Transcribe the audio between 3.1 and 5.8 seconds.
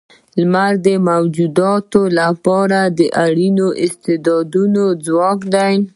اړین استعدادی ځواک دی.